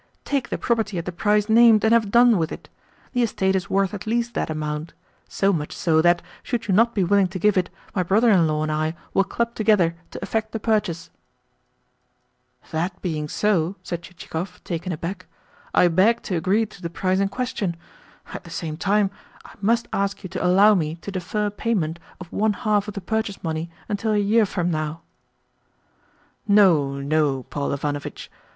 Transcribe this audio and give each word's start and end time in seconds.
"Take 0.25 0.49
the 0.49 0.57
property 0.57 0.97
at 0.97 1.05
the 1.05 1.11
price 1.11 1.47
named, 1.47 1.83
and 1.85 1.93
have 1.93 2.09
done 2.09 2.39
with 2.39 2.51
it. 2.51 2.69
The 3.13 3.21
estate 3.21 3.55
is 3.55 3.69
worth 3.69 3.93
at 3.93 4.07
least 4.07 4.33
that 4.33 4.49
amount 4.49 4.93
so 5.29 5.53
much 5.53 5.73
so 5.73 6.01
that, 6.01 6.23
should 6.41 6.67
you 6.67 6.73
not 6.73 6.95
be 6.95 7.03
willing 7.03 7.27
to 7.27 7.37
give 7.37 7.55
it, 7.55 7.69
my 7.93 8.01
brother 8.01 8.31
in 8.31 8.47
law 8.47 8.63
and 8.63 8.71
I 8.71 8.95
will 9.13 9.23
club 9.23 9.53
together 9.53 9.95
to 10.09 10.19
effect 10.23 10.53
the 10.53 10.59
purchase." 10.59 11.11
"That 12.71 12.99
being 13.03 13.27
so," 13.29 13.75
said 13.83 14.01
Chichikov, 14.01 14.63
taken 14.63 14.91
aback, 14.91 15.27
"I 15.71 15.87
beg 15.87 16.23
to 16.23 16.35
agree 16.35 16.65
to 16.65 16.81
the 16.81 16.89
price 16.89 17.19
in 17.19 17.27
question. 17.29 17.75
At 18.33 18.43
the 18.43 18.49
same 18.49 18.77
time, 18.77 19.11
I 19.45 19.53
must 19.61 19.87
ask 19.93 20.23
you 20.23 20.29
to 20.29 20.43
allow 20.43 20.73
me 20.73 20.95
to 20.95 21.11
defer 21.11 21.51
payment 21.51 21.99
of 22.19 22.33
one 22.33 22.53
half 22.53 22.87
of 22.87 22.95
the 22.95 23.01
purchase 23.01 23.43
money 23.43 23.69
until 23.87 24.13
a 24.13 24.17
year 24.17 24.47
from 24.47 24.71
now." 24.71 25.01
"No, 26.47 26.95
no, 26.99 27.43
Paul 27.43 27.71
Ivanovitch. 27.71 28.31